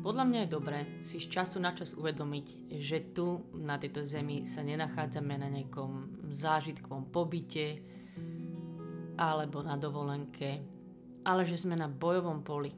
Podľa 0.00 0.24
mňa 0.24 0.40
je 0.40 0.54
dobré 0.56 0.78
si 1.04 1.20
z 1.20 1.28
času 1.28 1.60
na 1.60 1.76
čas 1.76 1.92
uvedomiť, 1.92 2.72
že 2.80 3.12
tu 3.12 3.52
na 3.52 3.76
tejto 3.76 4.00
zemi 4.00 4.48
sa 4.48 4.64
nenachádzame 4.64 5.36
na 5.36 5.52
nejakom 5.52 6.24
zážitkovom 6.32 7.12
pobyte 7.12 7.84
alebo 9.20 9.60
na 9.60 9.76
dovolenke, 9.76 10.64
ale 11.20 11.44
že 11.44 11.60
sme 11.60 11.76
na 11.76 11.84
bojovom 11.84 12.40
poli. 12.40 12.72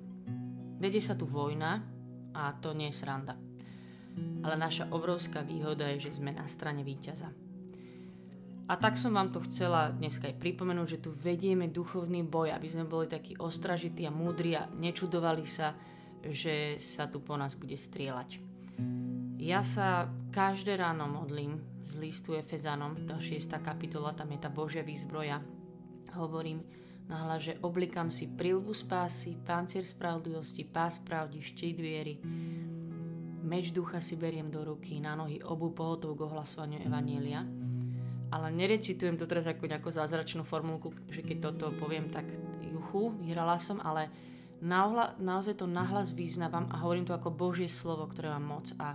Vedie 0.82 0.98
sa 0.98 1.14
tu 1.14 1.22
vojna 1.22 1.78
a 2.34 2.58
to 2.58 2.74
nie 2.74 2.90
je 2.90 2.98
sranda. 2.98 3.38
Ale 4.42 4.58
naša 4.58 4.90
obrovská 4.90 5.46
výhoda 5.46 5.94
je, 5.94 6.10
že 6.10 6.18
sme 6.18 6.34
na 6.34 6.50
strane 6.50 6.82
víťaza. 6.82 7.30
A 8.66 8.74
tak 8.74 8.98
som 8.98 9.14
vám 9.14 9.30
to 9.30 9.38
chcela 9.46 9.94
dneska 9.94 10.26
aj 10.26 10.42
pripomenúť, 10.42 10.98
že 10.98 11.02
tu 11.06 11.14
vedieme 11.14 11.70
duchovný 11.70 12.26
boj, 12.26 12.50
aby 12.50 12.66
sme 12.66 12.82
boli 12.82 13.06
takí 13.06 13.38
ostražití 13.38 14.02
a 14.06 14.10
múdri 14.10 14.58
a 14.58 14.66
nečudovali 14.66 15.46
sa, 15.46 15.70
že 16.30 16.78
sa 16.78 17.10
tu 17.10 17.18
po 17.18 17.34
nás 17.34 17.58
bude 17.58 17.74
strieľať. 17.74 18.38
Ja 19.42 19.66
sa 19.66 20.06
každé 20.30 20.78
ráno 20.78 21.10
modlím 21.10 21.58
z 21.82 21.98
listu 21.98 22.38
Efezanom, 22.38 22.94
tá 23.04 23.18
6. 23.18 23.50
kapitola, 23.58 24.14
tam 24.14 24.30
je 24.30 24.38
tá 24.38 24.46
Božia 24.46 24.86
výzbroja. 24.86 25.42
Hovorím 26.14 26.62
nahlas, 27.10 27.50
že 27.50 27.58
oblikám 27.66 28.14
si 28.14 28.30
prilbu 28.30 28.70
spásy, 28.70 29.34
pancier 29.42 29.82
spravodlivosti, 29.82 30.62
pás 30.62 31.02
pravdy, 31.02 31.42
štít 31.42 31.78
viery. 31.78 32.14
Meč 33.42 33.74
ducha 33.74 33.98
si 33.98 34.14
beriem 34.14 34.46
do 34.46 34.62
ruky, 34.62 35.02
na 35.02 35.18
nohy 35.18 35.42
obu 35.42 35.74
pohotov 35.74 36.14
k 36.14 36.24
ohlasovaniu 36.30 36.78
Evanielia. 36.86 37.42
Ale 38.32 38.48
nerecitujem 38.54 39.18
to 39.18 39.28
teraz 39.28 39.44
ako 39.44 39.68
nejakú 39.68 39.90
zázračnú 39.92 40.46
formulku, 40.46 40.94
že 41.10 41.20
keď 41.20 41.52
toto 41.52 41.74
poviem, 41.76 42.08
tak 42.08 42.30
juchu, 42.64 43.12
vyhrala 43.20 43.60
som, 43.60 43.76
ale 43.82 44.08
Nahla, 44.62 45.18
naozaj 45.18 45.58
to 45.58 45.66
nahlas 45.66 46.14
vyznávam 46.14 46.70
a 46.70 46.78
hovorím 46.86 47.02
to 47.02 47.18
ako 47.18 47.34
Božie 47.34 47.66
slovo, 47.66 48.06
ktoré 48.06 48.30
mám 48.30 48.62
moc 48.62 48.70
a, 48.78 48.94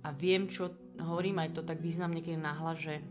a 0.00 0.08
viem, 0.16 0.48
čo 0.48 0.72
hovorím 0.96 1.44
aj 1.44 1.60
to 1.60 1.62
tak 1.62 1.76
význam 1.76 2.16
niekedy 2.16 2.40
nahlas, 2.40 2.80
že 2.80 3.04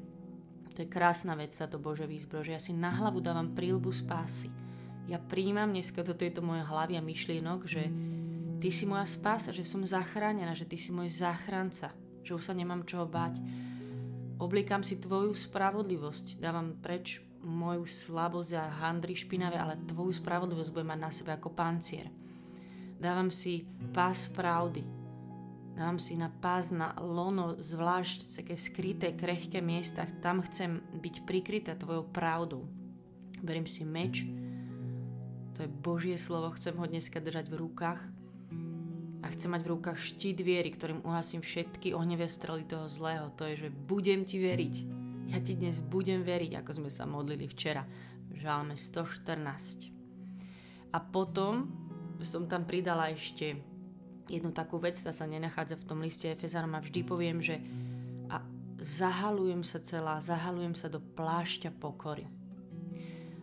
to 0.73 0.81
je 0.81 0.89
krásna 0.89 1.37
vec, 1.37 1.53
táto 1.53 1.77
Božia 1.77 2.09
výzbroj, 2.09 2.49
že 2.49 2.55
ja 2.57 2.61
si 2.61 2.73
na 2.73 2.89
hlavu 2.89 3.21
dávam 3.21 3.53
prílbu 3.53 3.93
spásy. 3.93 4.49
Ja 5.05 5.21
príjmam 5.21 5.69
dneska 5.69 6.01
do 6.01 6.17
tejto 6.17 6.41
mojej 6.41 6.65
hlavy 6.65 6.97
a 6.97 7.05
myšlienok, 7.05 7.61
že 7.69 7.83
ty 8.57 8.73
si 8.73 8.89
moja 8.89 9.05
spása, 9.05 9.53
že 9.53 9.61
som 9.61 9.85
zachránená, 9.85 10.57
že 10.57 10.65
ty 10.65 10.81
si 10.81 10.89
môj 10.89 11.13
záchranca, 11.13 11.93
že 12.25 12.31
už 12.33 12.41
sa 12.41 12.57
nemám 12.57 12.89
čoho 12.89 13.05
báť. 13.05 13.37
Oblikám 14.41 14.81
si 14.81 14.97
tvoju 14.97 15.37
spravodlivosť, 15.37 16.41
dávam 16.41 16.73
preč 16.81 17.21
moju 17.41 17.85
slabosť 17.89 18.51
a 18.57 18.73
handry 18.85 19.17
špinavé, 19.17 19.57
ale 19.57 19.81
tvoju 19.89 20.13
spravodlivosť 20.21 20.69
budem 20.71 20.89
mať 20.93 21.01
na 21.01 21.11
sebe 21.11 21.31
ako 21.33 21.49
pancier. 21.53 22.07
Dávam 23.01 23.33
si 23.33 23.65
pás 23.93 24.29
pravdy. 24.29 24.85
Dávam 25.73 25.97
si 25.97 26.13
na 26.13 26.29
pás 26.29 26.69
na 26.69 26.93
lono, 27.01 27.57
zvlášť 27.57 28.43
také 28.43 28.55
skryté, 28.59 29.17
krehké 29.17 29.63
miesta. 29.63 30.05
Tam 30.21 30.43
chcem 30.45 30.83
byť 31.01 31.25
prikrytá 31.25 31.73
tvojou 31.73 32.05
pravdou. 32.11 32.69
Beriem 33.41 33.65
si 33.65 33.81
meč, 33.81 34.21
to 35.57 35.65
je 35.65 35.69
Božie 35.81 36.17
slovo, 36.21 36.53
chcem 36.53 36.77
ho 36.77 36.85
dneska 36.85 37.17
držať 37.17 37.49
v 37.49 37.59
rukách 37.65 38.01
a 39.21 39.27
chcem 39.33 39.49
mať 39.49 39.61
v 39.65 39.71
rukách 39.73 39.97
štít 39.97 40.41
viery, 40.45 40.69
ktorým 40.69 41.01
uhasím 41.01 41.41
všetky 41.41 41.97
ohnevé 41.97 42.29
strely 42.29 42.65
toho 42.65 42.85
zlého. 42.85 43.33
To 43.37 43.45
je, 43.49 43.65
že 43.65 43.69
budem 43.73 44.25
ti 44.25 44.37
veriť 44.37 45.00
ja 45.31 45.39
ti 45.39 45.55
dnes 45.55 45.79
budem 45.79 46.27
veriť, 46.27 46.59
ako 46.59 46.83
sme 46.83 46.91
sa 46.91 47.07
modlili 47.07 47.47
včera. 47.47 47.87
Žálme 48.35 48.75
114. 48.75 50.91
A 50.91 50.99
potom 50.99 51.71
som 52.19 52.51
tam 52.51 52.67
pridala 52.67 53.15
ešte 53.15 53.55
jednu 54.27 54.51
takú 54.51 54.75
vec, 54.75 54.99
tá 54.99 55.15
sa 55.15 55.23
nenachádza 55.23 55.79
v 55.79 55.87
tom 55.87 56.03
liste 56.03 56.27
Efezanom 56.27 56.75
a 56.75 56.83
vždy 56.83 56.99
poviem, 57.07 57.39
že 57.39 57.63
a 58.27 58.43
zahalujem 58.79 59.63
sa 59.63 59.79
celá, 59.79 60.19
zahalujem 60.19 60.75
sa 60.75 60.91
do 60.91 60.99
plášťa 60.99 61.71
pokory. 61.79 62.27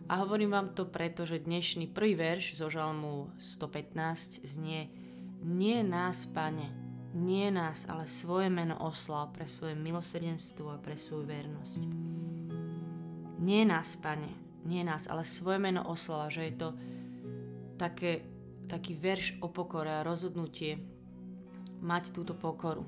A 0.09 0.25
hovorím 0.25 0.53
vám 0.53 0.73
to 0.73 0.89
preto, 0.89 1.25
že 1.25 1.41
dnešný 1.41 1.89
prvý 1.89 2.17
verš 2.17 2.57
zo 2.57 2.69
žalmu 2.69 3.29
115 3.37 4.45
znie 4.45 4.89
Nie 5.41 5.85
nás, 5.85 6.25
pane, 6.29 6.88
nie 7.13 7.49
nás, 7.49 7.89
ale 7.89 8.05
svoje 8.05 8.53
meno 8.53 8.77
oslal 8.77 9.33
pre 9.33 9.49
svoje 9.49 9.73
milosrdenstvo 9.73 10.69
a 10.69 10.81
pre 10.81 10.93
svoju 10.93 11.25
vernosť. 11.25 11.81
Nie 13.39 13.63
nás, 13.65 13.97
pane, 13.97 14.29
nie 14.67 14.83
nás, 14.85 15.07
ale 15.09 15.25
svoje 15.25 15.57
meno 15.57 15.81
oslal, 15.87 16.29
že 16.29 16.51
je 16.51 16.53
to 16.59 16.69
také, 17.79 18.27
taký 18.67 18.93
verš 18.93 19.39
o 19.41 19.47
pokore 19.49 19.89
a 19.89 20.05
rozhodnutie 20.05 20.77
mať 21.79 22.11
túto 22.11 22.35
pokoru. 22.35 22.83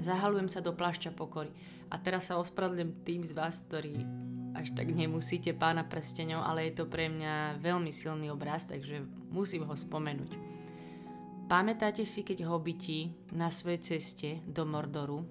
Zahalujem 0.00 0.48
sa 0.48 0.64
do 0.64 0.72
plášťa 0.72 1.12
pokory. 1.12 1.52
A 1.90 1.98
teraz 1.98 2.30
sa 2.30 2.38
ospravedlňujem 2.38 3.02
tým 3.02 3.22
z 3.26 3.34
vás, 3.34 3.60
ktorí 3.66 4.00
až 4.54 4.72
tak 4.74 4.94
nemusíte 4.94 5.52
pána 5.54 5.82
prsteňov, 5.82 6.40
ale 6.42 6.70
je 6.70 6.82
to 6.82 6.84
pre 6.86 7.10
mňa 7.10 7.58
veľmi 7.58 7.90
silný 7.90 8.30
obraz, 8.30 8.64
takže 8.64 9.02
musím 9.28 9.66
ho 9.66 9.74
spomenúť. 9.74 10.59
Pamätáte 11.50 12.06
si, 12.06 12.22
keď 12.22 12.46
hobiti 12.46 13.10
na 13.34 13.50
svojej 13.50 13.82
ceste 13.82 14.38
do 14.46 14.62
Mordoru 14.62 15.26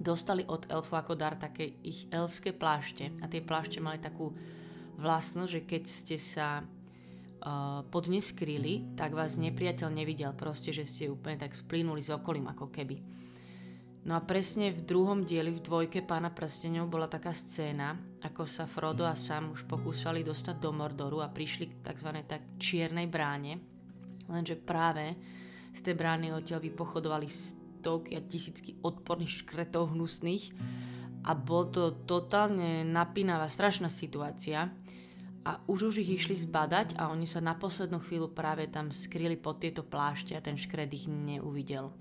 dostali 0.00 0.40
od 0.48 0.64
elfu 0.72 0.96
ako 0.96 1.12
dar 1.12 1.36
také 1.36 1.76
ich 1.84 2.08
elfské 2.08 2.56
plášte 2.56 3.12
a 3.20 3.28
tie 3.28 3.44
plášte 3.44 3.76
mali 3.76 4.00
takú 4.00 4.32
vlastnosť, 4.96 5.52
že 5.52 5.60
keď 5.68 5.82
ste 5.84 6.16
sa 6.16 6.64
uh, 6.64 7.84
pod 7.84 8.08
ne 8.08 8.24
skryli, 8.24 8.96
tak 8.96 9.12
vás 9.12 9.36
nepriateľ 9.36 9.92
nevidel, 9.92 10.32
proste, 10.32 10.72
že 10.72 10.88
ste 10.88 11.12
úplne 11.12 11.36
tak 11.36 11.52
splínuli 11.52 12.00
s 12.00 12.08
okolím 12.08 12.48
ako 12.48 12.72
keby. 12.72 12.96
No 14.08 14.16
a 14.16 14.24
presne 14.24 14.72
v 14.72 14.88
druhom 14.88 15.20
dieli, 15.20 15.52
v 15.52 15.60
dvojke 15.60 16.00
Pána 16.00 16.32
prstenov 16.32 16.88
bola 16.88 17.12
taká 17.12 17.36
scéna, 17.36 17.92
ako 18.24 18.48
sa 18.48 18.64
Frodo 18.64 19.04
a 19.04 19.12
Sam 19.12 19.52
už 19.52 19.68
pokúšali 19.68 20.24
dostať 20.24 20.56
do 20.64 20.72
Mordoru 20.72 21.20
a 21.20 21.28
prišli 21.28 21.68
k 21.68 21.92
tzv. 21.92 22.24
tak 22.24 22.56
čiernej 22.56 23.04
bráne, 23.04 23.75
Lenže 24.26 24.58
práve 24.58 25.14
z 25.76 25.80
tej 25.84 25.94
brány 25.94 26.32
odtiaľ 26.32 26.64
vypochodovali 26.64 27.28
stovky 27.28 28.18
a 28.18 28.24
tisícky 28.24 28.80
odporných 28.82 29.44
škretov 29.44 29.92
hnusných 29.92 30.50
a 31.26 31.34
bol 31.34 31.70
to 31.70 32.06
totálne 32.06 32.86
napínavá, 32.86 33.50
strašná 33.50 33.90
situácia 33.90 34.70
a 35.46 35.62
už 35.70 35.94
už 35.94 35.94
ich 36.02 36.22
išli 36.22 36.34
zbadať 36.34 36.98
a 36.98 37.10
oni 37.10 37.26
sa 37.26 37.38
na 37.38 37.54
poslednú 37.54 38.02
chvíľu 38.02 38.34
práve 38.34 38.66
tam 38.66 38.90
skryli 38.90 39.38
pod 39.38 39.62
tieto 39.62 39.86
plášte 39.86 40.34
a 40.34 40.42
ten 40.42 40.58
škret 40.58 40.90
ich 40.90 41.06
neuvidel. 41.06 41.94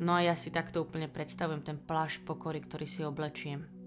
No 0.00 0.16
a 0.16 0.24
ja 0.24 0.34
si 0.34 0.48
takto 0.48 0.82
úplne 0.82 1.12
predstavujem 1.12 1.60
ten 1.60 1.78
plášť 1.78 2.24
pokory, 2.24 2.64
ktorý 2.64 2.86
si 2.88 3.04
oblečiem 3.04 3.79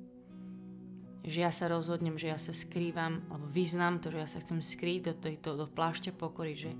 že 1.24 1.40
ja 1.40 1.52
sa 1.56 1.72
rozhodnem, 1.72 2.20
že 2.20 2.28
ja 2.28 2.36
sa 2.36 2.52
skrývam, 2.52 3.24
alebo 3.32 3.48
vyznám 3.48 4.04
to, 4.04 4.12
že 4.12 4.20
ja 4.20 4.28
sa 4.28 4.44
chcem 4.44 4.60
skrýť 4.60 5.00
do, 5.08 5.14
tejto, 5.16 5.50
do 5.56 5.68
plášťa 5.72 6.12
pokory, 6.20 6.60
že 6.60 6.72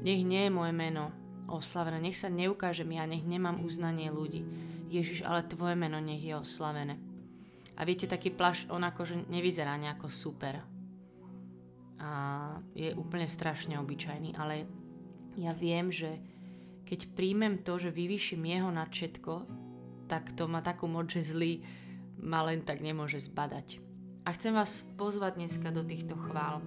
nech 0.00 0.24
nie 0.24 0.48
je 0.48 0.52
moje 0.52 0.72
meno 0.72 1.12
oslavené, 1.46 2.00
nech 2.00 2.16
sa 2.16 2.32
neukážem 2.32 2.88
ja, 2.96 3.04
nech 3.04 3.22
nemám 3.22 3.60
uznanie 3.60 4.08
ľudí. 4.08 4.42
Ježiš, 4.88 5.22
ale 5.28 5.44
tvoje 5.44 5.76
meno 5.76 6.00
nech 6.00 6.24
je 6.24 6.32
oslavené. 6.32 6.96
A 7.76 7.84
viete, 7.84 8.08
taký 8.08 8.32
plášť, 8.32 8.72
on 8.72 8.80
akože 8.80 9.28
nevyzerá 9.28 9.76
nejako 9.76 10.08
super. 10.08 10.64
A 12.00 12.10
je 12.72 12.96
úplne 12.96 13.28
strašne 13.28 13.76
obyčajný, 13.76 14.32
ale 14.40 14.64
ja 15.36 15.52
viem, 15.52 15.92
že 15.92 16.16
keď 16.88 17.12
príjmem 17.12 17.60
to, 17.60 17.76
že 17.76 17.92
vyvýšim 17.92 18.40
jeho 18.40 18.72
nad 18.72 18.88
všetko, 18.88 19.34
tak 20.06 20.32
to 20.38 20.46
má 20.48 20.62
takú 20.62 20.86
moc, 20.88 21.10
že 21.12 21.34
zlý, 21.34 21.60
ma 22.20 22.44
len 22.44 22.64
tak 22.64 22.80
nemôže 22.80 23.20
zbadať. 23.20 23.80
A 24.26 24.34
chcem 24.34 24.56
vás 24.56 24.82
pozvať 24.98 25.38
dneska 25.38 25.70
do 25.70 25.86
týchto 25.86 26.18
chvál. 26.18 26.58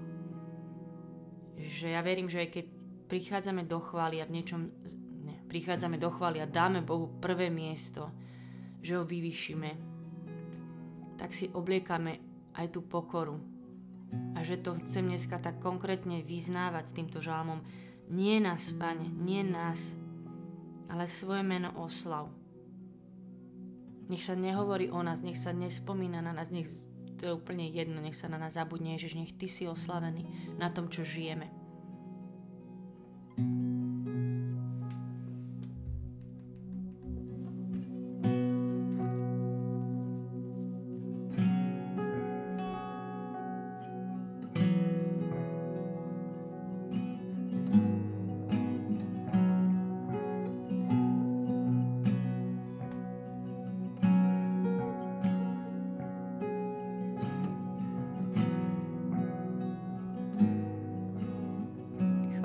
Že 1.60 1.92
ja 1.92 2.00
verím, 2.00 2.32
že 2.32 2.48
aj 2.48 2.50
keď 2.56 2.66
prichádzame 3.12 3.68
do 3.68 3.84
chvály 3.84 4.24
a 4.24 4.30
v 4.30 4.40
niečom 4.40 4.72
ne, 5.28 5.36
prichádzame 5.50 6.00
do 6.00 6.08
chvály 6.08 6.40
a 6.40 6.48
dáme 6.48 6.86
Bohu 6.86 7.20
prvé 7.20 7.52
miesto, 7.52 8.08
že 8.80 8.96
ho 8.96 9.04
vyvyšíme, 9.04 9.72
tak 11.20 11.36
si 11.36 11.52
obliekame 11.52 12.24
aj 12.56 12.72
tú 12.72 12.88
pokoru. 12.88 13.36
A 14.34 14.42
že 14.42 14.58
to 14.64 14.80
chcem 14.80 15.06
dneska 15.12 15.38
tak 15.38 15.60
konkrétne 15.60 16.24
vyznávať 16.24 16.90
s 16.90 16.96
týmto 16.96 17.20
žalmom. 17.20 17.62
Nie 18.10 18.40
nás, 18.40 18.72
pane, 18.74 19.06
nie 19.06 19.44
nás, 19.44 20.00
ale 20.90 21.06
svoje 21.06 21.44
meno 21.46 21.76
oslav 21.78 22.39
nech 24.10 24.26
sa 24.26 24.34
nehovorí 24.34 24.90
o 24.90 25.00
nás, 25.06 25.22
nech 25.22 25.38
sa 25.38 25.54
nespomína 25.54 26.26
na 26.26 26.34
nás, 26.34 26.50
nech 26.50 26.68
to 27.20 27.30
je 27.30 27.34
úplne 27.36 27.68
jedno, 27.70 28.02
nech 28.02 28.16
sa 28.16 28.32
na 28.32 28.40
nás 28.40 28.58
zabudne, 28.58 28.98
že 28.98 29.14
nech 29.14 29.36
Ty 29.36 29.48
si 29.48 29.64
oslavený 29.68 30.56
na 30.58 30.72
tom, 30.74 30.90
čo 30.90 31.06
žijeme. 31.06 31.59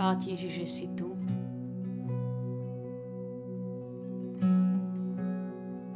Chvála 0.04 0.20
ti, 0.20 0.36
Ježiš, 0.36 0.52
že 0.60 0.68
si 0.68 0.86
tu. 0.92 1.16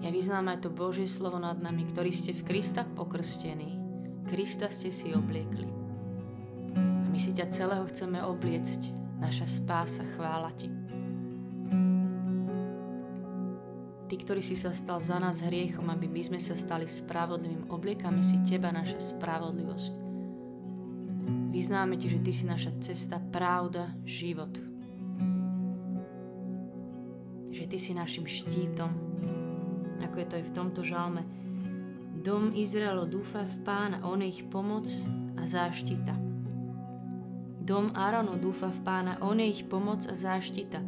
Ja 0.01 0.09
vyznám 0.09 0.49
aj 0.49 0.65
to 0.65 0.73
Božie 0.73 1.05
slovo 1.05 1.37
nad 1.37 1.61
nami, 1.61 1.85
ktorí 1.93 2.09
ste 2.09 2.33
v 2.33 2.41
Krista 2.41 2.89
pokrstení. 2.89 3.77
Krista 4.25 4.73
ste 4.73 4.89
si 4.89 5.13
obliekli. 5.13 5.69
A 6.73 7.05
my 7.05 7.21
si 7.21 7.37
ťa 7.37 7.53
celého 7.53 7.85
chceme 7.93 8.25
obliecť. 8.25 8.89
Naša 9.21 9.45
spása, 9.45 10.01
chvála 10.17 10.57
ti. 10.57 10.73
Ty, 14.09 14.15
ktorý 14.25 14.41
si 14.41 14.57
sa 14.57 14.73
stal 14.73 15.05
za 15.05 15.21
nás 15.21 15.45
hriechom, 15.45 15.85
aby 15.93 16.09
my 16.09 16.33
sme 16.33 16.41
sa 16.41 16.57
stali 16.57 16.89
spravodlivým, 16.89 17.69
obliekame 17.69 18.25
si 18.25 18.41
Teba, 18.41 18.73
naša 18.73 19.05
spravodlivosť. 19.05 19.98
Vyznáme 21.59 21.99
Ti, 21.99 22.07
že 22.07 22.23
Ty 22.23 22.31
si 22.31 22.45
naša 22.47 22.71
cesta, 22.79 23.19
pravda, 23.19 23.91
život. 24.07 24.55
Že 27.51 27.65
Ty 27.67 27.79
si 27.83 27.99
našim 27.99 28.31
štítom, 28.31 28.87
ako 29.99 30.17
je 30.23 30.27
to 30.31 30.35
aj 30.39 30.45
v 30.47 30.55
tomto 30.55 30.87
žalme. 30.87 31.27
Dom 32.23 32.55
Izraelo 32.55 33.11
dúfa 33.11 33.43
v 33.43 33.67
pána, 33.67 33.99
on 34.07 34.23
je 34.23 34.39
ich 34.39 34.47
pomoc 34.47 34.87
a 35.35 35.43
záštita. 35.43 36.15
Dom 37.67 37.91
Arono 37.91 38.39
dúfa 38.39 38.71
v 38.71 38.79
pána, 38.87 39.19
on 39.19 39.43
je 39.43 39.51
ich 39.51 39.67
pomoc 39.67 40.07
a 40.07 40.15
záštita. 40.15 40.79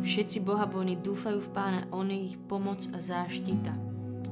Všetci 0.00 0.40
bohabojní 0.40 1.04
dúfajú 1.04 1.44
v 1.44 1.52
pána, 1.52 1.84
on 1.92 2.08
je 2.08 2.32
ich 2.32 2.40
pomoc 2.48 2.80
a 2.96 2.98
záštita. 2.98 3.76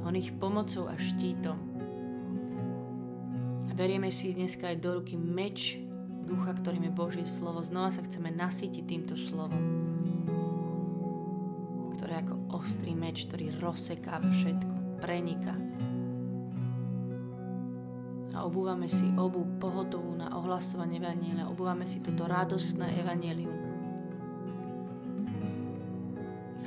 On 0.08 0.16
ich 0.16 0.32
pomocou 0.40 0.88
a 0.88 0.96
štítom. 0.96 1.63
A 3.74 3.82
berieme 3.82 4.06
si 4.14 4.30
dneska 4.30 4.70
aj 4.70 4.78
do 4.78 5.02
ruky 5.02 5.18
meč 5.18 5.74
ducha, 6.22 6.54
ktorým 6.54 6.86
je 6.86 6.92
Božie 6.94 7.26
slovo. 7.26 7.58
Znova 7.58 7.90
sa 7.90 8.06
chceme 8.06 8.30
nasytiť 8.30 8.86
týmto 8.86 9.18
slovom, 9.18 9.58
ktoré 11.98 12.22
ako 12.22 12.54
ostrý 12.54 12.94
meč, 12.94 13.26
ktorý 13.26 13.50
rozsekáva 13.58 14.30
všetko, 14.30 15.02
preniká. 15.02 15.58
A 18.38 18.46
obúvame 18.46 18.86
si 18.86 19.10
obu 19.18 19.42
pohotovú 19.58 20.22
na 20.22 20.30
ohlasovanie 20.38 21.02
Evanielia, 21.02 21.50
obúvame 21.50 21.82
si 21.82 21.98
toto 21.98 22.30
radostné 22.30 22.94
Evanielium 23.02 23.74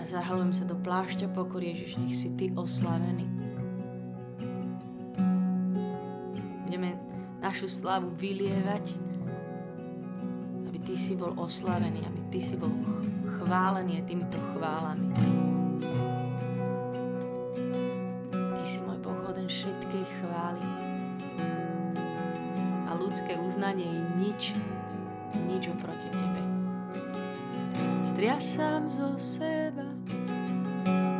zahalujem 0.08 0.56
sa 0.56 0.64
do 0.64 0.80
plášťa 0.80 1.36
pokory 1.36 1.76
Ježiš, 1.76 2.00
nech 2.00 2.16
si 2.16 2.32
Ty 2.40 2.56
oslavený. 2.56 3.37
Našu 7.48 7.72
slavu 7.72 8.12
vylievať, 8.20 8.92
aby 10.68 10.78
Ty 10.84 10.96
si 11.00 11.16
bol 11.16 11.32
oslavený, 11.40 12.04
aby 12.04 12.22
Ty 12.28 12.40
si 12.44 12.60
bol 12.60 12.76
chválený 13.40 14.04
týmito 14.04 14.36
chválami. 14.52 15.08
Ty 18.36 18.64
si 18.68 18.84
môj 18.84 19.00
Boh 19.00 19.16
hoden 19.24 19.48
všetkej 19.48 20.04
chvály. 20.20 20.68
A 22.84 22.92
ľudské 23.00 23.40
uznanie 23.40 23.88
je 23.88 24.04
nič, 24.20 24.42
nič 25.48 25.72
oproti 25.72 26.12
Tebe. 26.12 26.44
Striasam 28.04 28.92
zo 28.92 29.16
seba 29.16 29.88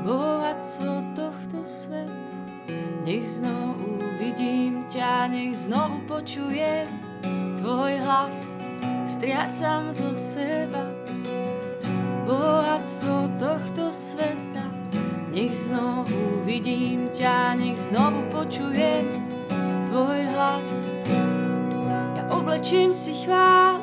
bohatstvo 0.04 1.16
tohto 1.16 1.64
sveta. 1.64 2.36
Nech 3.08 3.24
znovu 3.24 3.97
vidím 4.18 4.84
ťa, 4.90 5.30
nech 5.30 5.54
znovu 5.56 6.02
počujem 6.10 6.90
tvoj 7.62 8.02
hlas. 8.02 8.58
Striasam 9.08 9.94
zo 9.94 10.18
seba 10.18 10.84
bohatstvo 12.28 13.40
tohto 13.40 13.94
sveta. 13.94 14.68
Nech 15.32 15.56
znovu 15.56 16.44
vidím 16.44 17.08
ťa, 17.14 17.56
nech 17.56 17.80
znovu 17.80 18.26
počujem 18.34 19.06
tvoj 19.88 20.20
hlas. 20.34 20.92
Ja 22.18 22.24
oblečím 22.34 22.92
si 22.92 23.16
chvál 23.24 23.80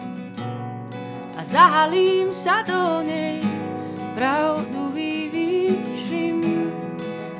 a 1.34 1.40
zahalím 1.40 2.34
sa 2.34 2.60
do 2.66 3.00
nej 3.06 3.40
pravdu 4.12 4.84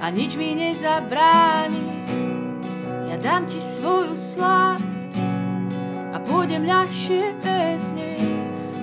a 0.05 0.12
nič 0.12 0.37
mi 0.37 0.52
nezabráni. 0.52 1.94
Dám 3.25 3.49
ti 3.49 3.56
svoju 3.56 4.12
slávu 4.12 4.85
a 6.12 6.21
pôjdem 6.29 6.69
ľahšie 6.69 7.32
bez 7.41 7.97
nej. 7.97 8.21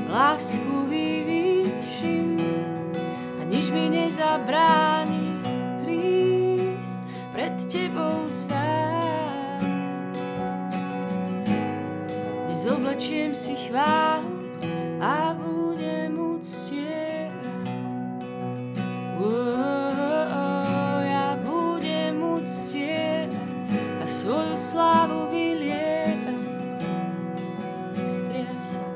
Lásku 0.10 0.90
vyvýšim 0.90 2.42
a 3.38 3.42
nič 3.46 3.70
mi 3.70 3.94
nezabráni 3.94 5.46
prísť 5.86 7.06
pred 7.38 7.54
tebou 7.70 8.26
sám. 8.34 9.62
Dnes 12.50 12.66
oblečiem 12.66 13.38
si 13.38 13.54
chválu 13.54 14.58
a 14.98 15.38
budem 15.38 15.51
svoju 24.12 24.58
slávu 24.60 25.32
vylieva. 25.32 26.36
Striasam, 28.12 28.94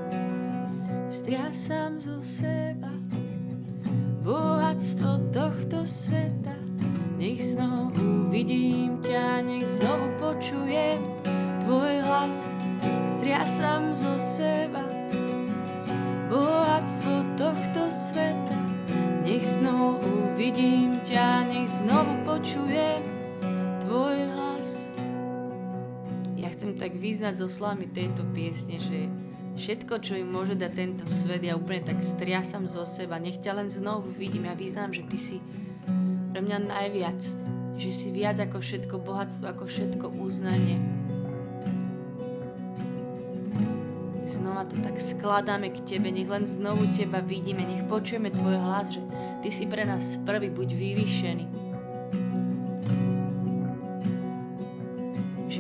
striasam 1.08 1.92
zo 2.04 2.20
seba 2.20 2.92
bohatstvo 4.28 5.32
tohto 5.32 5.88
sveta. 5.88 6.52
Nech 7.16 7.40
znovu 7.40 8.28
vidím 8.28 9.00
ťa, 9.00 9.40
nech 9.48 9.64
znovu 9.80 10.12
počujem 10.20 11.00
tvoj 11.64 12.04
hlas. 12.04 12.40
Striasam 13.08 13.96
zo 13.96 14.20
seba 14.20 14.84
bohatstvo 16.28 17.40
tohto 17.40 17.88
sveta. 17.88 18.60
Nech 19.24 19.48
znovu 19.48 20.36
vidím 20.36 21.00
ťa, 21.08 21.48
nech 21.48 21.72
znovu 21.72 22.20
počujem 22.28 23.15
tak 26.86 27.02
vyznať 27.02 27.42
zo 27.42 27.50
slamy 27.50 27.90
tejto 27.90 28.22
piesne, 28.38 28.78
že 28.78 29.10
všetko, 29.58 30.06
čo 30.06 30.22
im 30.22 30.30
môže 30.30 30.54
dať 30.54 30.72
tento 30.78 31.10
svet, 31.10 31.42
ja 31.42 31.58
úplne 31.58 31.82
tak 31.82 32.06
striasam 32.06 32.70
zo 32.70 32.86
seba. 32.86 33.18
Nech 33.18 33.42
ťa 33.42 33.58
len 33.58 33.74
znovu 33.74 34.14
vidím. 34.14 34.46
Ja 34.46 34.54
vyznám, 34.54 34.94
že 34.94 35.02
ty 35.10 35.18
si 35.18 35.38
pre 36.30 36.46
mňa 36.46 36.70
najviac. 36.70 37.18
Že 37.82 37.90
si 37.90 38.08
viac 38.14 38.38
ako 38.38 38.62
všetko 38.62 39.02
bohatstvo, 39.02 39.50
ako 39.50 39.66
všetko 39.66 40.14
uznanie. 40.14 40.78
Znova 44.30 44.70
to 44.70 44.78
tak 44.86 45.02
skladáme 45.02 45.74
k 45.74 45.82
tebe, 45.90 46.14
nech 46.14 46.30
len 46.30 46.46
znovu 46.46 46.86
teba 46.94 47.18
vidíme, 47.26 47.66
nech 47.66 47.90
počujeme 47.90 48.30
tvoj 48.30 48.62
hlas, 48.62 48.94
že 48.94 49.02
ty 49.42 49.50
si 49.50 49.66
pre 49.66 49.90
nás 49.90 50.22
prvý, 50.22 50.54
buď 50.54 50.70
vyvýšený. 50.70 51.65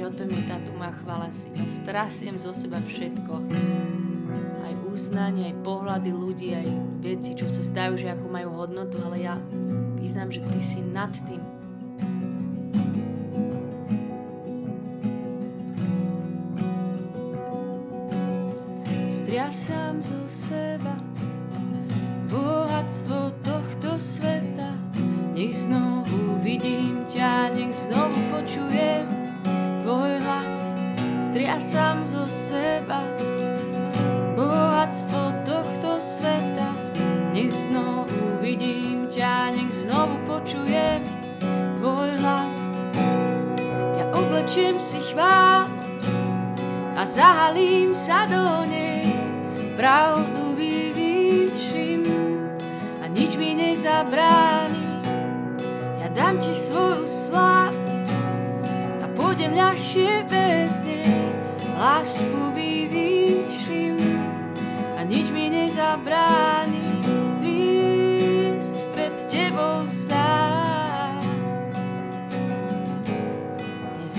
O 0.05 0.13
tom 0.13 0.29
je 0.29 0.43
táto 0.45 0.69
moja 0.77 0.93
chvála 1.01 1.33
si. 1.33 1.50
Ja 1.57 1.65
strasiem 1.65 2.38
zo 2.38 2.53
seba 2.53 2.77
všetko. 2.77 3.33
Aj 4.62 4.74
uznanie, 4.85 5.50
aj 5.50 5.65
pohľady 5.65 6.12
ľudí, 6.13 6.53
aj 6.53 6.67
veci, 7.01 7.33
čo 7.33 7.50
sa 7.50 7.65
zdajú, 7.65 7.97
že 7.97 8.13
ako 8.13 8.29
majú 8.29 8.50
hodnotu, 8.53 9.01
ale 9.01 9.25
ja 9.25 9.35
vyznám, 9.97 10.29
že 10.29 10.45
ty 10.53 10.59
si 10.62 10.79
nad 10.85 11.09
tým. 11.25 11.41
Striasám 19.09 20.05
zo 20.05 20.21
seba 20.29 21.01
bohatstvo 22.29 23.41
tohto 23.41 23.97
sveta. 23.97 24.69
Nech 25.33 25.65
znovu 25.65 26.38
vidím 26.45 27.01
ťa, 27.09 27.57
nech 27.57 27.74
znovu 27.74 28.21
počujem 28.31 29.14
striasam 31.36 32.08
zo 32.08 32.24
seba 32.32 33.04
bohatstvo 34.39 35.44
tohto 35.44 36.00
sveta. 36.00 36.72
Nech 37.36 37.51
znovu 37.51 38.39
vidím 38.39 39.12
ťa, 39.12 39.51
nech 39.51 39.68
znovu 39.68 40.15
počujem 40.32 41.04
tvoj 41.75 42.08
hlas. 42.24 42.56
Ja 44.00 44.15
oblečiem 44.15 44.80
si 44.80 45.04
chvál 45.12 45.68
a 46.96 47.04
zahalím 47.04 47.92
sa 47.92 48.24
do 48.32 48.63
nej, 48.72 49.04
pravdu 49.75 50.56
vyvýšim 50.56 52.08
a 53.04 53.12
nič 53.12 53.36
mi 53.36 53.60
nezabráni. 53.60 54.88
Ja 56.00 56.08
dám 56.15 56.39
ti 56.39 56.56
svoju 56.56 57.04
slávu 57.04 57.86
budem 59.36 59.51
ľahšie 59.51 60.24
bez 60.32 60.80
nej, 60.88 61.25
lásku 61.75 62.55
vyvýšim 62.55 64.00
a 64.96 65.03
nič 65.03 65.27
mi 65.36 65.51
ma 65.51 66.00
bráni 66.00 67.03
prísť 67.44 68.88
pred 68.96 69.15
tebou 69.27 69.84
stáť. 69.84 71.20
Dnes 74.00 74.15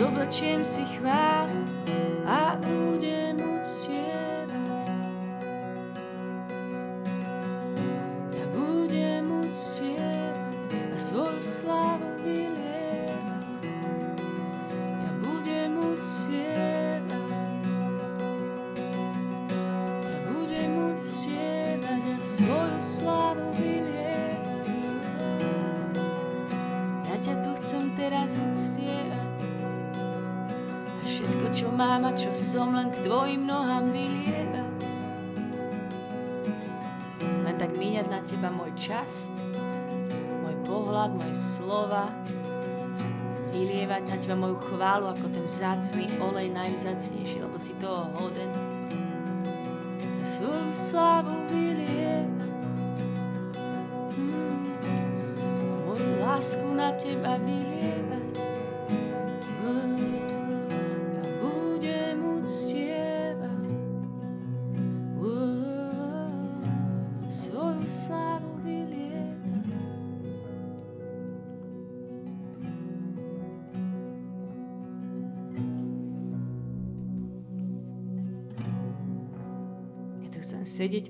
si 0.60 0.84
chválu 1.00 1.64
a 2.28 2.60
budem 2.60 2.75
míňať 38.06 38.22
na 38.22 38.22
teba 38.22 38.50
môj 38.54 38.70
čas, 38.78 39.26
môj 40.46 40.54
pohľad, 40.62 41.10
moje 41.18 41.34
slova, 41.34 42.06
vylievať 43.50 44.02
na 44.06 44.16
teba 44.22 44.38
moju 44.38 44.62
chválu 44.62 45.10
ako 45.10 45.26
ten 45.34 45.42
vzácný 45.42 46.06
olej 46.22 46.54
najvzácnejší, 46.54 47.42
lebo 47.42 47.58
si 47.58 47.75
toho 47.82 48.06
hoden. 48.14 48.46
Svoju 50.22 50.70
slávu 50.70 51.34
vylievať. 51.50 52.30
Mm. 54.14 54.70
Moju 55.90 56.10
lásku 56.22 56.66
na 56.78 56.94
teba 56.94 57.42
vylievať. 57.42 58.05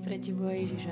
Pre 0.06 0.22
tebou, 0.22 0.46
Ježiš, 0.54 0.86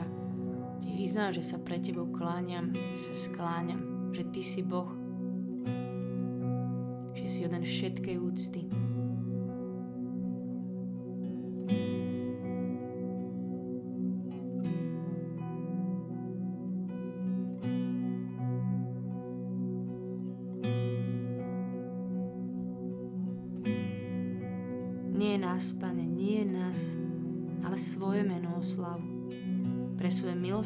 ti 0.83 0.91
vyznám, 0.99 1.31
že 1.39 1.47
sa 1.47 1.63
pre 1.63 1.79
tebou 1.79 2.11
kláňam, 2.11 2.75
že 2.75 2.99
sa 2.99 3.31
skláňam, 3.31 4.11
že 4.11 4.27
ty 4.35 4.43
si 4.43 4.59
Boh, 4.67 4.91
že 7.15 7.27
si 7.31 7.47
jeden 7.47 7.63
všetkej 7.63 8.19
úcty. 8.19 8.67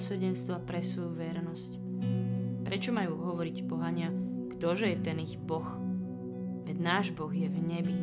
Milosrdenstvo 0.09 0.65
pre 0.65 0.81
svoju 0.81 1.13
vernosť. 1.21 1.73
Prečo 2.65 2.97
majú 2.97 3.21
hovoriť 3.29 3.69
pohania, 3.69 4.09
ktože 4.57 4.89
je 4.89 4.97
ten 5.05 5.21
ich 5.21 5.37
Boh? 5.37 5.69
Veď 6.65 6.77
náš 6.81 7.07
Boh 7.13 7.29
je 7.29 7.45
v 7.45 7.59
nebi 7.61 7.97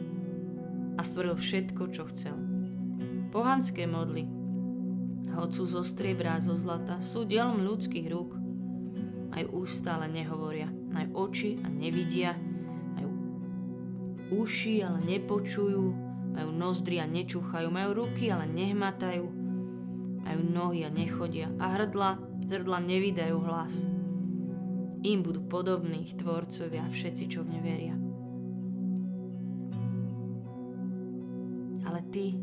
a 0.96 1.02
stvoril 1.02 1.34
všetko, 1.34 1.90
čo 1.90 2.06
chcel. 2.14 2.38
Pohanské 3.34 3.90
modly, 3.90 4.30
sú 5.50 5.66
zo 5.66 5.82
striebra 5.82 6.38
a 6.38 6.44
zo 6.46 6.54
zlata, 6.62 7.02
sú 7.02 7.26
dielom 7.26 7.66
ľudských 7.66 8.06
rúk. 8.14 8.38
Majú 9.34 9.66
ústa, 9.66 9.98
ale 9.98 10.06
nehovoria. 10.14 10.70
Majú 10.70 11.26
oči 11.26 11.58
a 11.58 11.68
nevidia. 11.74 12.38
Majú 13.02 13.10
uši, 14.46 14.86
ale 14.86 15.02
nepočujú. 15.10 15.86
Majú 16.38 16.50
nozdry 16.54 17.02
a 17.02 17.10
nečúchajú. 17.10 17.68
Majú 17.74 18.06
ruky, 18.06 18.30
ale 18.30 18.46
nehmatajú. 18.46 19.45
Majú 20.26 20.42
nohy 20.42 20.82
a 20.84 20.90
nechodia. 20.90 21.54
A 21.62 21.78
hrdla, 21.78 22.18
zrdla 22.50 22.82
nevydajú 22.82 23.38
hlas. 23.46 23.86
Im 25.06 25.22
budú 25.22 25.46
podobní 25.46 26.02
ich 26.02 26.18
tvorcovia, 26.18 26.90
všetci, 26.90 27.24
čo 27.30 27.46
v 27.46 27.54
ne 27.54 27.60
veria. 27.62 27.96
Ale 31.86 32.02
ty 32.10 32.34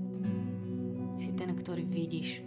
si 1.19 1.35
ten, 1.35 1.51
ktorý 1.51 1.83
vidíš. 1.83 2.47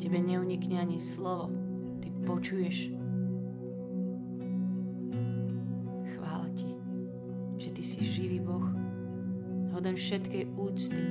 Tebe 0.00 0.16
neunikne 0.24 0.80
ani 0.80 0.96
slovo. 0.96 1.52
Ty 2.00 2.08
počuješ. 2.24 2.96
Chvála 6.16 6.48
ti, 6.56 6.72
že 7.60 7.68
ty 7.76 7.82
si 7.84 8.00
živý 8.00 8.40
Boh, 8.40 8.64
hoden 9.76 10.00
všetkej 10.00 10.56
úcty. 10.56 11.04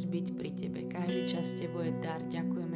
Milosť 0.00 0.16
byť 0.16 0.26
pri 0.40 0.50
tebe. 0.56 0.80
Každý 0.88 1.22
čas 1.28 1.52
s 1.52 1.60
tebou 1.60 1.84
je 1.84 1.92
dar. 2.00 2.24
Ďakujeme 2.32 2.69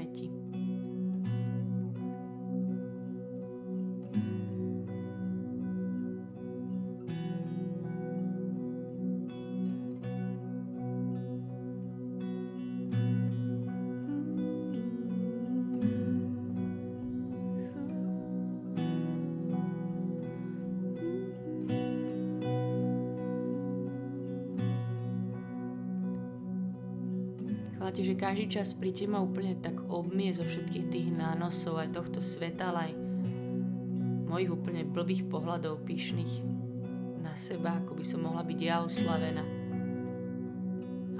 ti, 27.90 28.06
že 28.06 28.16
každý 28.16 28.48
čas 28.48 28.72
pri 28.72 28.94
ma 29.04 29.20
úplne 29.20 29.58
tak 29.58 29.76
obmie 29.90 30.32
zo 30.32 30.46
všetkých 30.46 30.86
tých 30.88 31.08
nánosov 31.12 31.82
aj 31.82 31.98
tohto 31.98 32.24
sveta, 32.24 32.70
ale 32.70 32.80
aj 32.88 32.92
mojich 34.30 34.50
úplne 34.50 34.82
blbých 34.88 35.28
pohľadov 35.28 35.84
pyšných 35.84 36.42
na 37.20 37.36
seba, 37.36 37.82
ako 37.82 37.98
by 37.98 38.04
som 38.06 38.24
mohla 38.24 38.40
byť 38.46 38.60
ja 38.62 38.80
oslavená. 38.80 39.44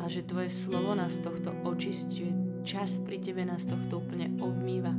Ale 0.01 0.09
že 0.09 0.27
tvoje 0.27 0.51
slovo 0.51 0.97
nás 0.97 1.21
tohto 1.21 1.53
očistuje, 1.63 2.33
čas 2.65 2.97
pri 3.03 3.21
tebe 3.21 3.45
nás 3.45 3.69
tohto 3.69 4.01
úplne 4.01 4.33
obmýva. 4.41 4.93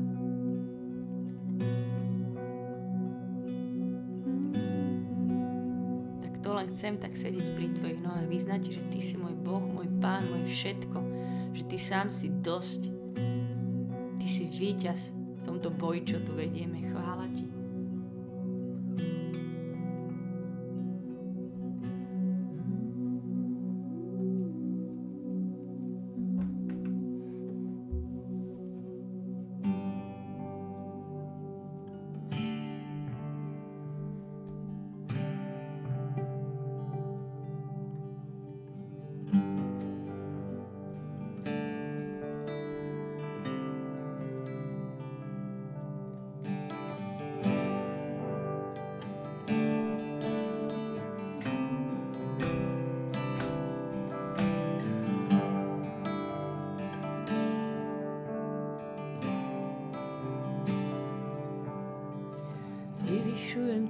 Tak 6.24 6.34
to 6.45 6.50
len 6.53 6.67
chcem 6.72 7.01
tak 7.01 7.17
sedieť 7.17 7.48
pri 7.57 7.74
tvojich 7.74 8.00
nohách, 8.05 8.29
vyznať 8.29 8.62
že 8.69 8.81
ty 8.93 9.00
si 9.01 9.17
môj 9.17 9.34
Boh, 9.39 9.65
môj 9.65 9.89
Pán, 10.00 10.24
môj 10.29 10.45
všetko, 10.48 11.25
že 11.55 11.63
ty 11.63 11.77
sám 11.79 12.12
si 12.12 12.27
dosť. 12.27 12.91
Ty 14.19 14.27
si 14.27 14.51
víťaz 14.51 15.15
v 15.15 15.41
tomto 15.47 15.71
boji, 15.71 16.03
čo 16.03 16.17
tu 16.19 16.35
vedieme. 16.35 16.83
Chvála 16.91 17.31
ti. 17.31 17.54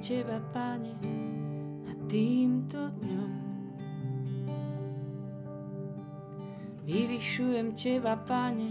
Teba, 0.05 0.38
Pane, 0.53 0.93
nad 1.81 1.97
týmto 2.05 2.77
dňom. 2.77 3.33
Vyvyšujem 6.85 7.74
Teba, 7.74 8.13
Pane, 8.13 8.69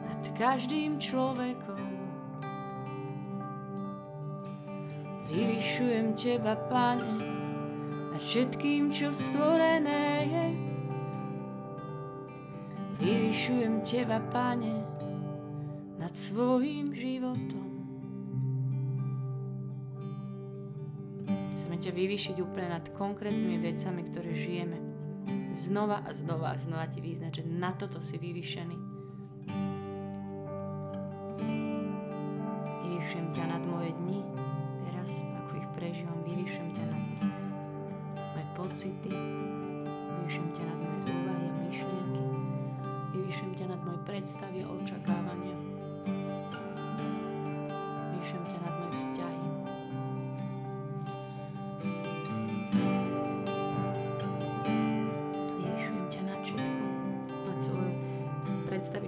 nad 0.00 0.24
každým 0.32 0.96
človekom. 0.96 1.84
Vyvyšujem 5.28 6.16
Teba, 6.16 6.56
Pane, 6.56 7.16
nad 8.16 8.22
všetkým, 8.24 8.88
čo 8.88 9.12
stvorené 9.12 10.32
je. 10.32 10.46
Vyvyšujem 13.04 13.84
Teba, 13.84 14.16
Pane, 14.32 14.80
nad 16.00 16.16
svojim 16.16 16.88
životom. 16.96 17.71
Ťa 21.82 21.90
vyvyšiť 21.90 22.36
úplne 22.38 22.78
nad 22.78 22.86
konkrétnymi 22.94 23.58
vecami, 23.58 24.06
ktoré 24.06 24.30
žijeme 24.38 24.78
znova 25.50 26.06
a 26.06 26.14
znova 26.14 26.54
a 26.54 26.56
znova 26.56 26.86
ti 26.86 27.02
vyznať, 27.02 27.42
že 27.42 27.44
na 27.44 27.74
toto 27.74 27.98
si 27.98 28.16
vyvyšený. 28.16 28.76
Vyvyšujem 32.86 33.28
ťa 33.34 33.44
nad 33.50 33.62
moje 33.66 33.90
dni, 33.98 34.22
teraz 34.86 35.26
ako 35.26 35.50
ich 35.58 35.68
prežívam, 35.74 36.18
vyvyšujem 36.22 36.70
ťa 36.70 36.84
nad 36.86 37.04
moje 38.14 38.46
pocity, 38.56 39.12
vyvyšujem 40.22 40.50
ťa 40.54 40.64
nad 40.70 40.78
moje 40.78 41.00
úvahy 41.10 41.46
a 41.50 41.54
myšlienky, 41.66 42.26
vyvyšujem 43.12 43.52
ťa 43.58 43.66
nad 43.74 43.80
moje 43.82 44.00
predstavy 44.06 44.58
a 44.64 44.68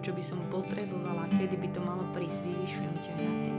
čo 0.05 0.13
by 0.13 0.21
som 0.21 0.37
potrebovala, 0.53 1.25
kedy 1.33 1.57
by 1.57 1.69
to 1.73 1.81
malo 1.81 2.05
prísť, 2.13 2.45
vyvyšujem 2.45 2.97
ťa 3.01 3.13
na 3.17 3.33
tým. 3.41 3.57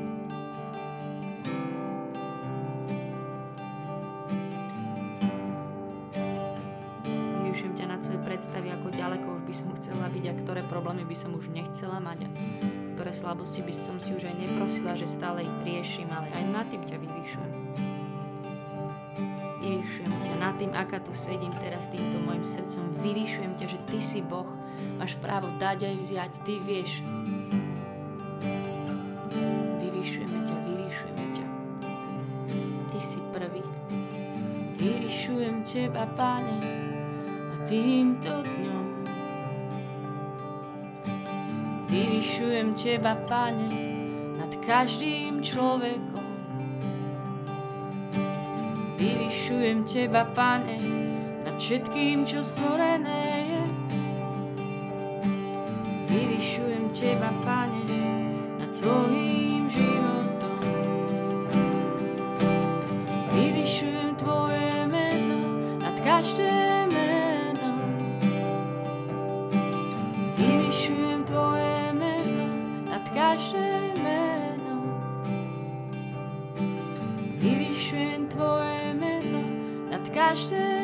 Vyvyšujem 7.41 7.73
ťa 7.73 7.85
na 7.89 7.97
svoje 7.97 8.21
predstavy, 8.21 8.69
ako 8.69 8.93
ďaleko 8.93 9.25
už 9.25 9.43
by 9.49 9.55
som 9.57 9.73
chcela 9.73 10.05
byť 10.05 10.25
a 10.29 10.33
ktoré 10.37 10.61
problémy 10.69 11.01
by 11.09 11.17
som 11.17 11.33
už 11.33 11.49
nechcela 11.49 11.97
mať 11.97 12.29
a 12.29 12.33
ktoré 12.93 13.09
slabosti 13.09 13.65
by 13.65 13.73
som 13.73 13.97
si 13.97 14.13
už 14.13 14.29
aj 14.29 14.37
neprosila, 14.37 14.93
že 14.93 15.09
stále 15.09 15.49
ich 15.49 15.57
riešim, 15.65 16.05
ale 16.13 16.29
aj 16.29 16.45
na 16.45 16.61
tým 16.69 16.85
ťa 16.85 17.01
vyvyšujem. 17.01 17.53
Vyvyšujem 19.65 20.13
ťa 20.29 20.35
nad 20.37 20.53
tým, 20.61 20.69
aká 20.77 21.01
tu 21.01 21.09
sedím 21.17 21.49
teraz 21.57 21.89
týmto 21.89 22.21
môjim 22.21 22.45
srdcom. 22.45 22.85
Vyvyšujem 23.01 23.57
ťa, 23.57 23.64
Ty 23.95 24.03
si 24.03 24.19
Boh, 24.19 24.51
Máš 24.99 25.15
právo 25.23 25.47
dať 25.55 25.87
aj 25.87 25.95
vziať, 26.03 26.31
ty 26.43 26.59
vieš. 26.63 26.99
Vyvyšujeme 29.79 30.39
ťa, 30.43 30.55
vyvyšujeme 30.67 31.25
ťa. 31.31 31.45
Ty 32.91 32.99
si 32.99 33.19
prvý. 33.31 33.63
Vyvyšujem 34.75 35.63
teba, 35.63 36.03
Pane, 36.11 36.59
a 37.23 37.55
týmto 37.63 38.43
dňom. 38.43 38.87
Vyvyšujem 41.87 42.67
teba, 42.75 43.15
Pane, 43.31 43.71
nad 44.39 44.51
každým 44.59 45.39
človekom. 45.39 46.27
Vyvyšujem 48.99 49.87
teba, 49.87 50.27
Pane, 50.35 50.77
nad 51.47 51.55
všetkým, 51.59 52.23
čo 52.27 52.43
stvorené 52.43 53.34
je. 56.15 56.75
Teba, 56.95 57.27
Pane, 57.43 57.83
nad 58.55 58.71
svojím 58.71 59.67
životom. 59.69 60.59
Vyvyšujem 63.35 64.15
Tvoje 64.15 64.87
meno 64.87 65.43
nad 65.83 65.97
každé 65.99 66.87
meno. 66.87 67.71
Vyvyšujem 70.39 71.19
Tvoje 71.27 71.93
meno 71.99 72.47
nad 72.87 73.05
každé 73.11 73.69
meno. 73.99 74.75
Vyvyšujem 77.43 78.23
Tvoje 78.31 78.95
meno 78.95 79.43
nad 79.91 80.05
každé 80.15 80.74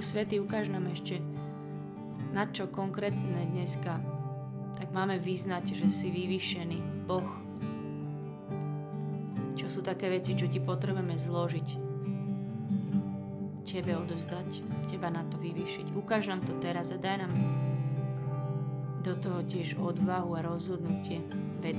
Duchu 0.00 0.16
Svety, 0.16 0.40
ukáž 0.40 0.72
nám 0.72 0.88
ešte, 0.96 1.20
na 2.32 2.48
čo 2.48 2.72
konkrétne 2.72 3.44
dneska 3.52 4.00
tak 4.80 4.96
máme 4.96 5.20
vyznať, 5.20 5.76
že 5.76 5.92
si 5.92 6.08
vyvýšený 6.08 7.04
Boh. 7.04 7.28
Čo 9.60 9.68
sú 9.68 9.84
také 9.84 10.08
veci, 10.08 10.32
čo 10.40 10.48
ti 10.48 10.56
potrebujeme 10.56 11.20
zložiť, 11.20 11.68
tebe 13.68 13.92
odozdať, 14.00 14.64
teba 14.88 15.12
na 15.12 15.20
to 15.28 15.36
vyvýšiť. 15.36 15.92
Ukáž 15.92 16.32
nám 16.32 16.48
to 16.48 16.56
teraz 16.64 16.96
a 16.96 16.96
daj 16.96 17.20
nám 17.20 17.36
do 19.04 19.12
toho 19.20 19.44
tiež 19.44 19.76
odvahu 19.76 20.32
a 20.32 20.48
rozhodnutie. 20.48 21.20
Ved. 21.60 21.76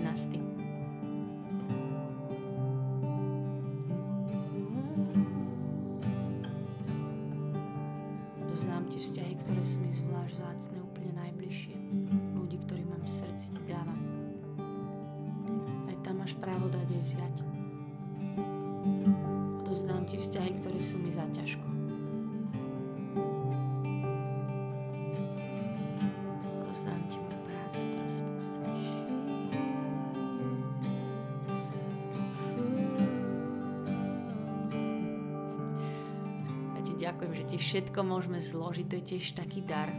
Zložiť, 38.41 38.85
to 38.89 38.95
je 38.97 39.03
tiež 39.15 39.25
taký 39.37 39.61
dar. 39.61 39.93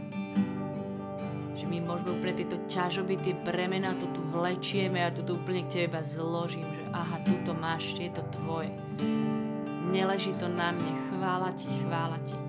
Že 1.55 1.65
my 1.71 1.77
môžeme 1.79 2.19
úplne 2.19 2.35
tieto 2.43 2.59
ťažoby, 2.67 3.23
tie 3.23 3.33
bremena, 3.39 3.95
to 3.95 4.11
tu 4.11 4.19
vlečieme 4.29 4.99
a 4.99 5.15
to 5.15 5.23
tu 5.23 5.39
úplne 5.39 5.63
k 5.71 5.87
tebe 5.87 6.03
zložím, 6.03 6.67
že 6.67 6.83
aha, 6.91 7.23
tu 7.23 7.33
to 7.47 7.55
máš, 7.55 7.95
je 7.95 8.11
to 8.11 8.23
tvoje. 8.35 8.73
Neleží 9.87 10.35
to 10.35 10.51
na 10.51 10.75
mne, 10.75 10.91
chvála 11.07 11.55
ti, 11.55 11.71
chvála 11.87 12.19
ti. 12.27 12.42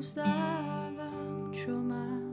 Odovzdávam, 0.00 1.52
čo 1.52 1.76
mám 1.76 2.24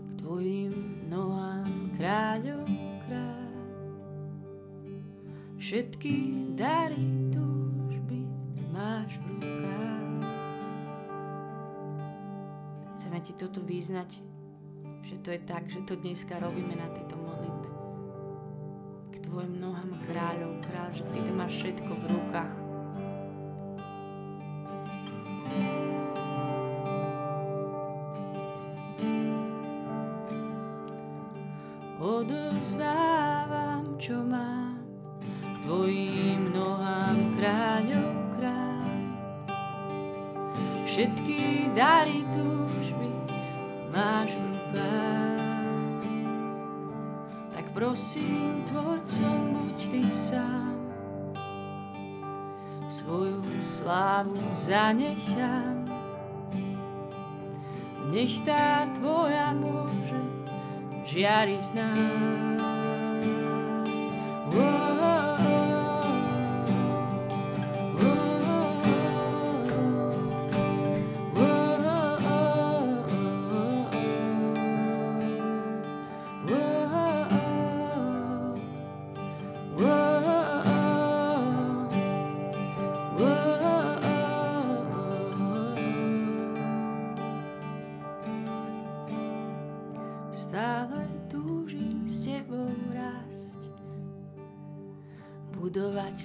k 0.00 0.12
tvojim 0.16 0.72
nohám, 1.12 1.92
kráľov 1.92 2.64
kráľ. 3.04 3.52
Všetky 5.60 6.12
dary 6.56 7.04
túžby 7.28 8.24
máš 8.72 9.20
v 9.20 9.44
rukách. 9.44 10.24
Chceme 12.96 13.18
ti 13.20 13.36
toto 13.36 13.60
vyznať, 13.60 14.16
že 15.04 15.20
to 15.20 15.28
je 15.36 15.40
tak, 15.44 15.68
že 15.68 15.84
to 15.84 16.00
dneska 16.00 16.32
robíme 16.40 16.72
na 16.72 16.88
tejto 16.96 17.20
modlitbe. 17.20 17.68
K 19.12 19.16
tvojim 19.20 19.52
nohám 19.60 20.00
kráľov, 20.08 20.64
kráľ, 20.64 20.96
že 20.96 21.04
ty 21.12 21.20
to 21.20 21.32
máš 21.36 21.60
všetko 21.60 21.92
v 21.92 22.04
rukách. 22.08 22.57
Odostávam, 32.98 33.94
čo 33.94 34.18
mám, 34.26 34.82
tvojim 35.62 36.50
nohám 36.50 37.38
kráľov 37.38 38.14
kráľ. 38.34 38.90
Všetky 40.82 41.70
dary 41.78 42.26
túžby 42.34 43.10
máš 43.94 44.34
v 44.34 44.82
tak 47.54 47.70
prosím, 47.70 48.66
tvorcom 48.66 49.54
buď 49.54 49.78
ty 49.94 50.02
sám. 50.10 50.74
Svoju 52.90 53.62
slávu 53.62 54.42
zanechám, 54.58 55.86
nech 58.10 58.42
tá 58.42 58.90
tvoja 58.98 59.54
môže 59.54 60.18
žiariť 61.06 61.62
v 61.62 61.74
nás. 61.78 62.57
Stále 64.50 64.87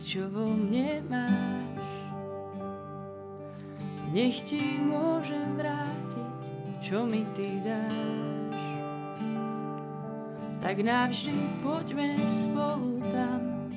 čo 0.01 0.25
vo 0.33 0.49
mne 0.49 1.05
máš. 1.05 1.91
Nech 4.13 4.41
ti 4.41 4.81
môžem 4.81 5.57
vrátiť, 5.57 6.41
čo 6.81 7.05
mi 7.05 7.21
ty 7.37 7.61
dáš. 7.61 8.57
Tak 10.61 10.79
navždy 10.81 11.37
poďme 11.61 12.17
spolu 12.31 13.03
tam, 13.11 13.69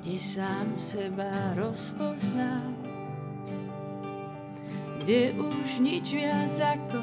kde 0.00 0.16
sám 0.16 0.74
seba 0.74 1.52
rozpoznám, 1.54 2.74
kde 5.04 5.36
už 5.36 5.84
nič 5.84 6.16
viac 6.16 6.54
ako 6.56 7.02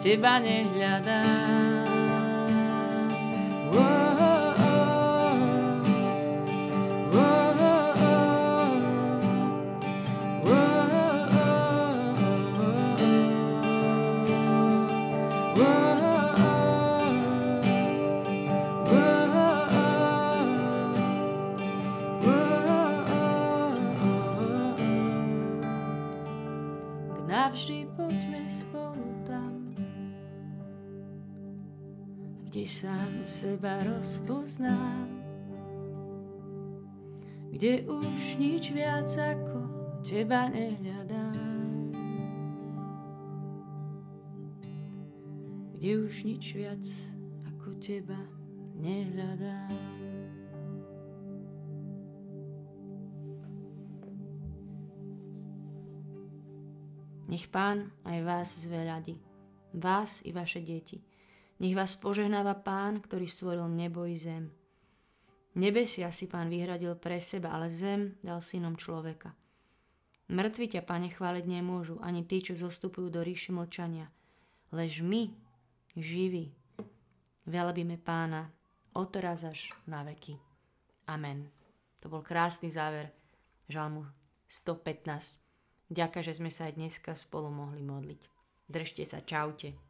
teba 0.00 0.40
nehľadám. 0.40 1.77
Sám 32.78 33.26
seba 33.26 33.82
rozpoznám, 33.82 35.10
kde 37.50 37.82
už 37.90 38.38
nič 38.38 38.70
viac 38.70 39.10
ako 39.18 39.66
teba 40.06 40.46
nehľadám. 40.46 41.90
Kde 45.74 45.90
už 46.06 46.22
nič 46.22 46.54
viac 46.54 46.86
ako 47.50 47.74
teba 47.82 48.22
nehľadám. 48.78 49.74
Nech 57.26 57.50
pán 57.50 57.90
aj 58.06 58.18
vás 58.22 58.48
zveľadí, 58.62 59.18
vás 59.74 60.22
i 60.22 60.30
vaše 60.30 60.62
deti 60.62 61.07
nech 61.58 61.74
vás 61.74 61.98
požehnáva 61.98 62.54
Pán, 62.58 63.02
ktorý 63.02 63.26
stvoril 63.26 63.66
nebo 63.66 64.06
i 64.06 64.14
zem. 64.14 64.50
Nebesia 65.58 66.14
si 66.14 66.30
Pán 66.30 66.46
vyhradil 66.46 66.94
pre 66.94 67.18
seba, 67.18 67.50
ale 67.50 67.66
zem 67.72 68.14
dal 68.22 68.38
synom 68.38 68.78
človeka. 68.78 69.34
Mŕtvi 70.28 70.76
ťa, 70.76 70.84
Pane, 70.84 71.08
chváliť 71.10 71.44
nemôžu, 71.48 71.98
ani 72.04 72.22
tí, 72.22 72.44
čo 72.44 72.54
zostupujú 72.54 73.08
do 73.08 73.24
ríši 73.24 73.50
mlčania. 73.50 74.12
Lež 74.70 75.00
my, 75.00 75.32
živí, 75.96 76.52
velebíme 77.48 77.96
Pána, 77.96 78.52
odteraz 78.92 79.48
až 79.48 79.72
na 79.88 80.04
veky. 80.04 80.36
Amen. 81.08 81.48
To 82.04 82.12
bol 82.12 82.20
krásny 82.20 82.68
záver 82.68 83.10
Žalmu 83.72 84.04
115. 84.46 85.40
Ďakujem, 85.88 86.24
že 86.28 86.36
sme 86.36 86.52
sa 86.52 86.68
aj 86.68 86.76
dneska 86.76 87.16
spolu 87.16 87.48
mohli 87.48 87.80
modliť. 87.80 88.20
Držte 88.68 89.02
sa, 89.08 89.24
čaute. 89.24 89.87